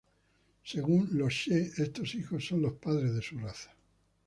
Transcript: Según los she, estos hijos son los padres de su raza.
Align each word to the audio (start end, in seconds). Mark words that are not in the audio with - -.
Según 0.63 1.09
los 1.11 1.31
she, 1.31 1.71
estos 1.77 2.15
hijos 2.15 2.47
son 2.47 2.63
los 2.63 2.73
padres 2.73 3.13
de 3.13 3.21
su 3.21 3.37
raza. 3.37 3.69